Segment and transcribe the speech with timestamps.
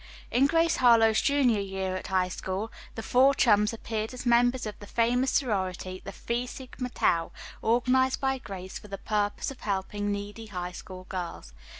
[0.31, 4.73] In "Grace Harlowe's Junior Year at High School" the four chums appeared as members of
[4.79, 7.31] the famous sorority, the "Phi Sigma Tau,"
[7.61, 11.53] organized by Grace for the purpose of helping needy High School girls.